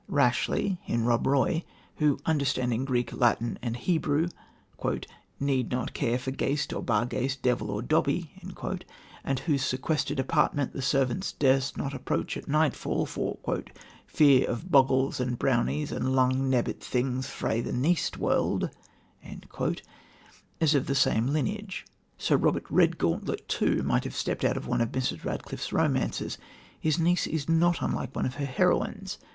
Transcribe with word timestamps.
Rashleigh, 0.09 0.79
in 0.87 1.05
Rob 1.05 1.27
Roy, 1.27 1.63
who, 1.97 2.17
understanding 2.25 2.85
Greek, 2.85 3.13
Latin 3.15 3.59
and 3.61 3.77
Hebrew, 3.77 4.29
"need 5.39 5.69
not 5.69 5.93
care 5.93 6.17
for 6.17 6.31
ghaist 6.31 6.73
or 6.75 6.81
barghaist, 6.81 7.43
devil 7.43 7.69
or 7.69 7.83
dobbie," 7.83 8.31
and 9.23 9.39
whose 9.41 9.63
sequestered 9.63 10.19
apartment 10.19 10.73
the 10.73 10.81
servants 10.81 11.33
durst 11.33 11.77
not 11.77 11.93
approach 11.93 12.35
at 12.35 12.47
nightfall 12.47 13.05
for 13.05 13.37
"fear 14.07 14.47
of 14.49 14.71
bogles 14.71 15.19
and 15.19 15.37
brownies 15.37 15.91
and 15.91 16.15
lang 16.15 16.49
nebbit 16.49 16.79
things 16.79 17.27
frae 17.27 17.61
the 17.61 17.71
neist 17.71 18.17
world," 18.17 18.71
is 20.59 20.73
of 20.73 20.87
the 20.87 20.95
same 20.95 21.27
lineage. 21.27 21.85
Sir 22.17 22.37
Robert 22.37 22.65
Redgauntlet, 22.71 23.47
too, 23.47 23.83
might 23.83 24.05
have 24.05 24.15
stepped 24.15 24.43
out 24.43 24.57
of 24.57 24.65
one 24.65 24.81
of 24.81 24.93
Mrs. 24.93 25.23
Radcliffe's 25.23 25.71
romances. 25.71 26.39
His 26.79 26.97
niece 26.97 27.27
is 27.27 27.47
not 27.47 27.83
unlike 27.83 28.15
one 28.15 28.25
of 28.25 28.33
her 28.37 28.45
heroines. 28.45 29.19